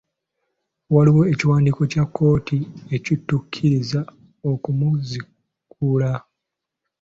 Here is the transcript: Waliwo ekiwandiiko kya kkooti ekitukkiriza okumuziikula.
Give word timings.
Waliwo 0.93 1.21
ekiwandiiko 1.31 1.81
kya 1.91 2.03
kkooti 2.07 2.57
ekitukkiriza 2.95 4.01
okumuziikula. 4.51 6.11